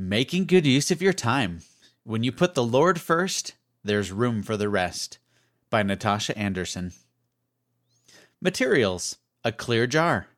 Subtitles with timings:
[0.00, 1.62] Making good use of your time.
[2.04, 5.18] When you put the Lord first, there's room for the rest.
[5.70, 6.92] By Natasha Anderson.
[8.40, 10.28] Materials a clear jar,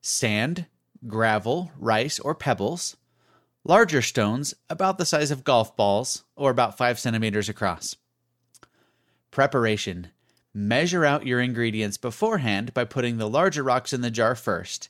[0.00, 0.66] sand,
[1.06, 2.96] gravel, rice, or pebbles,
[3.62, 7.94] larger stones about the size of golf balls or about 5 centimeters across.
[9.30, 10.08] Preparation
[10.52, 14.88] measure out your ingredients beforehand by putting the larger rocks in the jar first.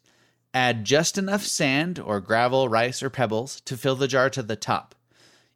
[0.55, 4.55] Add just enough sand or gravel, rice, or pebbles to fill the jar to the
[4.55, 4.95] top.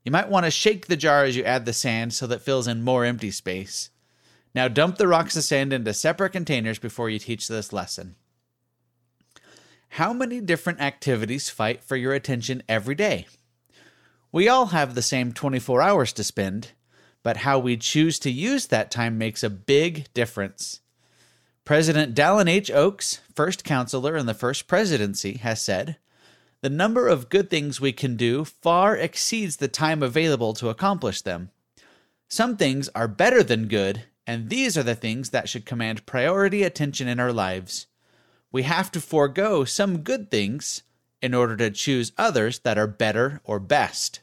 [0.05, 2.67] You might want to shake the jar as you add the sand so that fills
[2.67, 3.91] in more empty space.
[4.55, 8.17] Now dump the rocks and sand into separate containers before you teach this lesson.
[9.91, 13.27] How many different activities fight for your attention every day?
[14.33, 16.73] We all have the same 24 hours to spend,
[17.23, 20.81] but how we choose to use that time makes a big difference.
[21.69, 22.71] President Dallin H.
[22.71, 25.99] Oaks, first counselor in the first presidency, has said,
[26.63, 31.21] The number of good things we can do far exceeds the time available to accomplish
[31.21, 31.51] them.
[32.27, 36.63] Some things are better than good, and these are the things that should command priority
[36.63, 37.87] attention in our lives.
[38.51, 40.85] We have to forego some good things
[41.21, 44.21] in order to choose others that are better or best.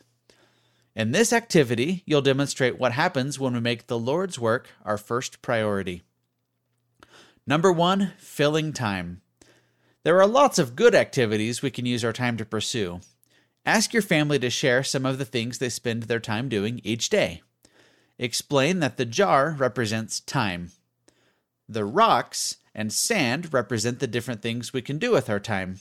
[0.96, 5.44] In this activity, you'll demonstrate what happens when we make the Lord's work our first
[5.44, 6.02] priority.
[7.48, 9.22] Number one, filling time.
[10.04, 13.02] There are lots of good activities we can use our time to pursue.
[13.66, 17.10] Ask your family to share some of the things they spend their time doing each
[17.10, 17.44] day.
[18.18, 20.72] Explain that the jar represents time.
[21.70, 25.80] The rocks and sand represent the different things we can do with our time.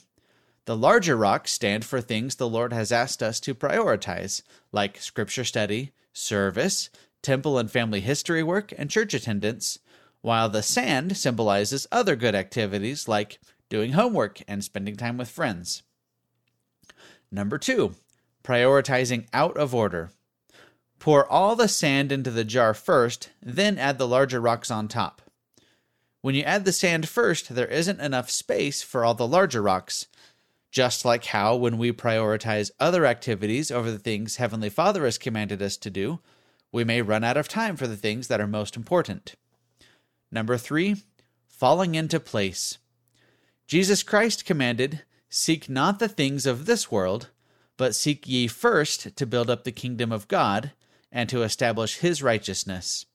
[0.67, 4.43] The larger rocks stand for things the Lord has asked us to prioritize,
[4.73, 6.91] like scripture study, service,
[7.23, 9.79] temple and family history work, and church attendance,
[10.25, 15.83] while the sand symbolizes other good activities like doing homework and spending time with friends.
[17.31, 17.95] Number two,
[18.43, 20.13] prioritizing out of order.
[20.99, 25.21] Pour all the sand into the jar first, then add the larger rocks on top.
[26.23, 30.07] When you add the sand first, there isn't enough space for all the larger rocks,
[30.71, 35.61] just like how, when we prioritize other activities over the things Heavenly Father has commanded
[35.61, 36.21] us to do,
[36.73, 39.35] we may run out of time for the things that are most important.
[40.35, 40.97] Number three,
[41.47, 42.79] falling into place.
[43.69, 47.31] Jesus Christ commanded, Seek not the things of this world,
[47.77, 50.73] but seek ye first to build up the kingdom of God
[51.13, 53.07] and to establish his righteousness.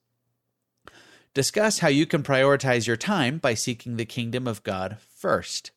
[1.34, 5.72] Discuss how you can prioritize your time by seeking the kingdom of God first.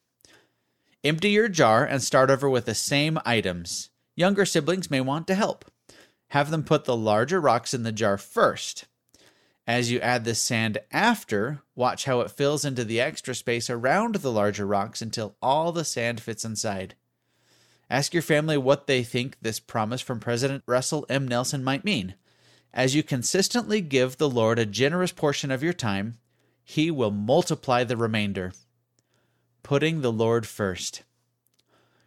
[1.02, 3.90] Empty your jar and start over with the same items.
[4.14, 5.64] Younger siblings may want to help.
[6.28, 8.86] Have them put the larger rocks in the jar first.
[9.66, 14.16] As you add the sand after, watch how it fills into the extra space around
[14.16, 16.94] the larger rocks until all the sand fits inside.
[17.88, 21.28] Ask your family what they think this promise from President Russell M.
[21.28, 22.14] Nelson might mean.
[22.74, 26.18] As you consistently give the Lord a generous portion of your time,
[26.64, 28.52] He will multiply the remainder
[29.62, 31.02] putting the Lord first.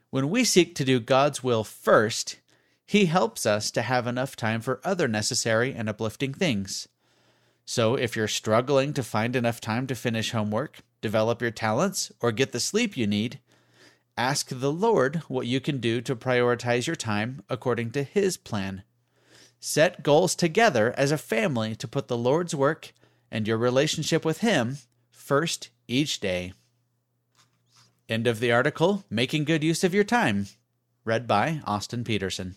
[0.10, 2.38] When we seek to do God's will first,
[2.86, 6.88] He helps us to have enough time for other necessary and uplifting things.
[7.66, 12.32] So, if you're struggling to find enough time to finish homework, develop your talents, or
[12.32, 13.40] get the sleep you need,
[14.16, 18.84] ask the Lord what you can do to prioritize your time according to His plan.
[19.60, 22.94] Set goals together as a family to put the Lord's work
[23.32, 24.78] and your relationship with Him
[25.10, 26.54] first each day.
[28.08, 30.46] End of the article Making Good Use of Your Time.
[31.04, 32.56] Read by Austin Peterson.